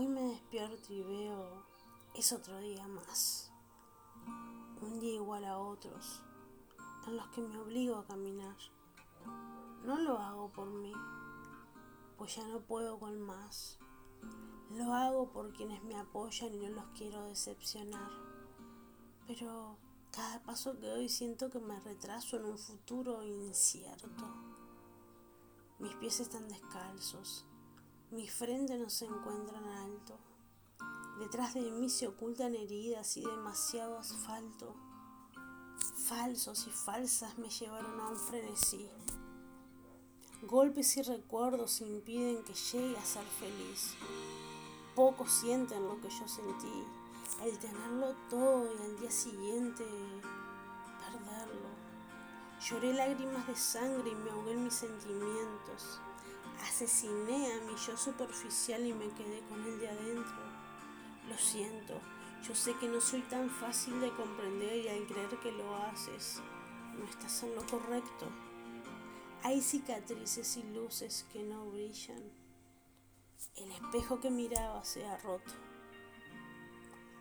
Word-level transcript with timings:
Hoy 0.00 0.08
me 0.08 0.22
despierto 0.22 0.94
y 0.94 1.02
veo, 1.02 1.62
es 2.14 2.32
otro 2.32 2.58
día 2.60 2.88
más. 2.88 3.52
Un 4.80 4.98
día 4.98 5.16
igual 5.16 5.44
a 5.44 5.58
otros, 5.58 6.22
en 7.06 7.18
los 7.18 7.28
que 7.28 7.42
me 7.42 7.58
obligo 7.58 7.96
a 7.96 8.06
caminar. 8.06 8.56
No 9.84 9.98
lo 9.98 10.16
hago 10.16 10.48
por 10.52 10.70
mí, 10.70 10.94
pues 12.16 12.34
ya 12.34 12.48
no 12.48 12.60
puedo 12.60 12.98
con 12.98 13.20
más. 13.20 13.78
Lo 14.70 14.94
hago 14.94 15.30
por 15.32 15.52
quienes 15.52 15.82
me 15.82 15.96
apoyan 15.96 16.54
y 16.54 16.60
no 16.60 16.70
los 16.70 16.86
quiero 16.96 17.26
decepcionar. 17.26 18.10
Pero 19.26 19.76
cada 20.12 20.42
paso 20.44 20.78
que 20.78 20.86
doy 20.86 21.10
siento 21.10 21.50
que 21.50 21.58
me 21.58 21.78
retraso 21.78 22.38
en 22.38 22.46
un 22.46 22.56
futuro 22.56 23.22
incierto. 23.22 24.24
Mis 25.78 25.94
pies 25.96 26.20
están 26.20 26.48
descalzos, 26.48 27.44
mi 28.10 28.28
frente 28.28 28.76
no 28.78 28.90
se 28.90 29.06
encuentra 29.06 29.58
en 29.58 29.68
alto. 29.68 30.18
Detrás 31.18 31.54
de 31.54 31.70
mí 31.70 31.88
se 31.88 32.06
ocultan 32.08 32.54
heridas 32.54 33.16
y 33.16 33.24
demasiado 33.24 33.98
asfalto. 33.98 34.74
Falsos 36.06 36.66
y 36.66 36.70
falsas 36.70 37.38
me 37.38 37.48
llevaron 37.50 38.00
a 38.00 38.08
un 38.08 38.16
frenesí. 38.16 38.88
Golpes 40.42 40.96
y 40.96 41.02
recuerdos 41.02 41.80
impiden 41.80 42.42
que 42.42 42.54
llegue 42.54 42.96
a 42.96 43.04
ser 43.04 43.24
feliz. 43.38 43.94
Pocos 44.94 45.30
sienten 45.30 45.86
lo 45.86 46.00
que 46.00 46.08
yo 46.08 46.26
sentí 46.26 46.84
el 47.44 47.58
tenerlo 47.58 48.14
todo 48.28 48.68
y 48.74 48.82
al 48.82 49.00
día 49.00 49.10
siguiente 49.10 49.84
perderlo. 50.98 51.70
Lloré 52.60 52.92
lágrimas 52.92 53.46
de 53.46 53.56
sangre 53.56 54.10
y 54.10 54.14
me 54.14 54.30
ahogué 54.30 54.52
en 54.52 54.64
mis 54.64 54.74
sentimientos. 54.74 56.00
Asesiné 56.62 57.52
a 57.52 57.60
mi 57.62 57.76
yo 57.76 57.96
superficial 57.96 58.86
y 58.86 58.92
me 58.92 59.08
quedé 59.14 59.40
con 59.48 59.64
él 59.64 59.80
de 59.80 59.88
adentro. 59.88 60.42
Lo 61.28 61.36
siento, 61.36 62.00
yo 62.46 62.54
sé 62.54 62.74
que 62.78 62.88
no 62.88 63.00
soy 63.00 63.20
tan 63.22 63.50
fácil 63.50 64.00
de 64.00 64.10
comprender 64.14 64.76
y 64.84 64.88
al 64.88 65.06
creer 65.06 65.38
que 65.40 65.52
lo 65.52 65.76
haces, 65.76 66.40
no 66.98 67.04
estás 67.04 67.42
en 67.42 67.54
lo 67.54 67.66
correcto. 67.66 68.26
Hay 69.42 69.60
cicatrices 69.60 70.56
y 70.56 70.62
luces 70.74 71.26
que 71.32 71.42
no 71.42 71.66
brillan. 71.70 72.22
El 73.56 73.70
espejo 73.72 74.20
que 74.20 74.30
miraba 74.30 74.84
se 74.84 75.04
ha 75.06 75.16
roto. 75.18 75.52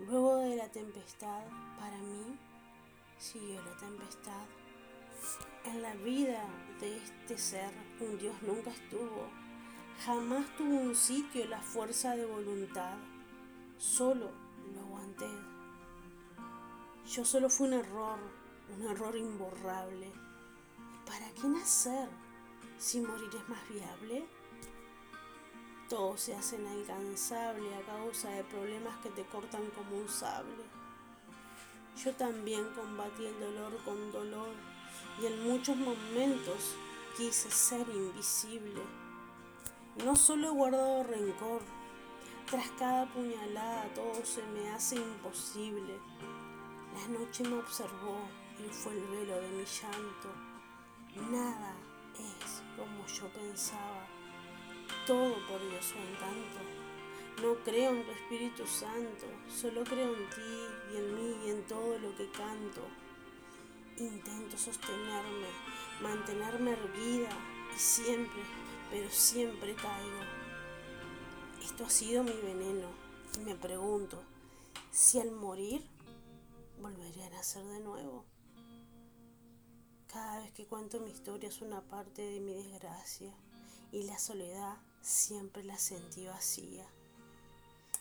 Luego 0.00 0.36
de 0.36 0.56
la 0.56 0.68
tempestad, 0.70 1.44
para 1.78 1.98
mí, 1.98 2.38
siguió 3.18 3.62
la 3.62 3.76
tempestad. 3.76 4.46
En 5.64 5.80
la 5.80 5.94
vida 5.94 6.44
de 6.80 6.98
este 6.98 7.38
ser, 7.38 7.72
un 8.00 8.18
Dios 8.18 8.34
nunca 8.42 8.70
estuvo. 8.70 9.28
Jamás 10.04 10.44
tuvo 10.56 10.76
un 10.76 10.94
sitio 10.94 11.46
la 11.46 11.60
fuerza 11.60 12.14
de 12.14 12.26
voluntad. 12.26 12.96
Solo 13.78 14.30
lo 14.74 14.80
aguanté. 14.80 15.30
Yo 17.06 17.24
solo 17.24 17.48
fui 17.48 17.68
un 17.68 17.74
error, 17.74 18.18
un 18.76 18.82
error 18.86 19.16
imborrable. 19.16 20.12
¿Para 21.06 21.30
qué 21.32 21.48
nacer 21.48 22.08
si 22.76 23.00
morir 23.00 23.30
es 23.34 23.48
más 23.48 23.68
viable? 23.68 24.26
Todo 25.88 26.16
se 26.16 26.34
hace 26.34 26.56
inalcanzable 26.56 27.74
a 27.74 27.82
causa 27.82 28.30
de 28.30 28.44
problemas 28.44 28.96
que 28.98 29.10
te 29.10 29.24
cortan 29.24 29.66
como 29.70 29.96
un 29.96 30.08
sable. 30.08 30.64
Yo 32.02 32.12
también 32.14 32.64
combatí 32.74 33.24
el 33.24 33.38
dolor 33.40 33.76
con 33.84 34.12
dolor 34.12 34.73
y 35.20 35.26
en 35.26 35.48
muchos 35.48 35.76
momentos 35.76 36.74
quise 37.16 37.50
ser 37.50 37.86
invisible. 37.88 38.82
No 40.04 40.16
solo 40.16 40.48
he 40.48 40.50
guardado 40.50 41.04
rencor, 41.04 41.62
tras 42.50 42.68
cada 42.78 43.06
puñalada 43.06 43.92
todo 43.94 44.24
se 44.24 44.42
me 44.42 44.70
hace 44.70 44.96
imposible. 44.96 45.98
La 46.94 47.18
noche 47.18 47.42
me 47.44 47.58
observó 47.58 48.28
y 48.58 48.72
fue 48.72 48.92
el 48.92 49.06
velo 49.08 49.40
de 49.40 49.48
mi 49.48 49.64
llanto. 49.64 51.30
Nada 51.30 51.74
es 52.18 52.62
como 52.76 53.06
yo 53.06 53.28
pensaba 53.32 54.06
todo 55.06 55.34
por 55.48 55.60
Dios 55.68 55.84
su 55.84 55.98
encanto. 55.98 56.60
No 57.42 57.54
creo 57.64 57.90
en 57.92 58.04
tu 58.04 58.10
Espíritu 58.12 58.66
Santo, 58.66 59.26
solo 59.48 59.84
creo 59.84 60.14
en 60.14 60.30
ti 60.30 60.92
y 60.92 60.96
en 60.96 61.14
mí 61.14 61.46
y 61.46 61.50
en 61.50 61.66
todo 61.66 61.98
lo 61.98 62.14
que 62.16 62.28
canto. 62.30 62.82
Intento 63.98 64.58
sostenerme, 64.58 65.46
mantenerme 66.02 66.72
erguida 66.72 67.28
y 67.74 67.78
siempre, 67.78 68.42
pero 68.90 69.08
siempre 69.08 69.74
caigo. 69.76 70.20
Esto 71.62 71.84
ha 71.84 71.90
sido 71.90 72.24
mi 72.24 72.32
veneno 72.32 72.88
y 73.36 73.44
me 73.44 73.54
pregunto 73.54 74.20
si 74.90 75.20
al 75.20 75.30
morir 75.30 75.86
volveré 76.80 77.24
a 77.24 77.30
nacer 77.30 77.64
de 77.64 77.78
nuevo. 77.78 78.24
Cada 80.08 80.40
vez 80.40 80.52
que 80.52 80.66
cuento 80.66 80.98
mi 80.98 81.10
historia 81.10 81.48
es 81.48 81.60
una 81.62 81.80
parte 81.80 82.22
de 82.22 82.40
mi 82.40 82.52
desgracia 82.52 83.32
y 83.92 84.02
la 84.02 84.18
soledad 84.18 84.76
siempre 85.02 85.62
la 85.62 85.78
sentí 85.78 86.26
vacía. 86.26 86.84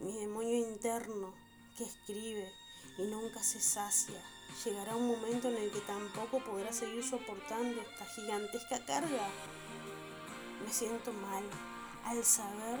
Mi 0.00 0.12
demonio 0.12 0.54
interno 0.54 1.32
que 1.78 1.84
escribe 1.84 2.52
nunca 3.04 3.42
se 3.42 3.60
sacia, 3.60 4.20
llegará 4.64 4.96
un 4.96 5.06
momento 5.06 5.48
en 5.48 5.56
el 5.56 5.70
que 5.70 5.80
tampoco 5.80 6.40
podrá 6.40 6.72
seguir 6.72 7.04
soportando 7.04 7.80
esta 7.80 8.04
gigantesca 8.06 8.84
carga. 8.84 9.28
Me 10.64 10.72
siento 10.72 11.12
mal 11.12 11.44
al 12.04 12.24
saber 12.24 12.78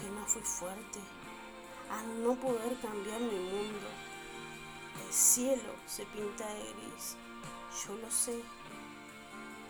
que 0.00 0.08
no 0.10 0.26
fui 0.26 0.42
fuerte, 0.42 1.00
al 1.90 2.22
no 2.22 2.34
poder 2.36 2.78
cambiar 2.80 3.20
mi 3.20 3.38
mundo. 3.38 3.88
El 5.06 5.12
cielo 5.12 5.74
se 5.86 6.06
pinta 6.06 6.46
de 6.54 6.62
gris, 6.72 7.16
yo 7.86 7.94
lo 7.96 8.10
sé, 8.10 8.40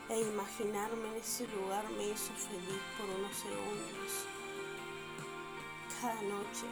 e 0.08 0.20
imaginarme 0.20 1.08
en 1.08 1.16
ese 1.16 1.48
lugar 1.48 1.84
me 1.90 2.08
hizo 2.08 2.32
feliz 2.34 2.80
por 2.96 3.08
unos 3.10 3.36
segundos. 3.36 4.26
Cada 6.00 6.22
noche, 6.22 6.66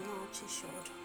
cada 0.00 0.14
noche 0.14 0.44
lloro. 0.48 1.03